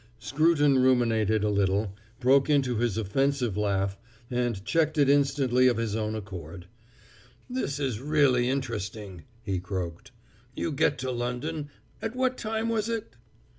[0.17, 3.99] Scruton ruminated a little, broke into his offensive laugh,
[4.31, 6.65] and checked it instantly of his own accord.
[7.47, 10.11] "This is really interesting," he croaked.
[10.55, 11.69] "You get to London
[12.01, 13.15] at what time was it?"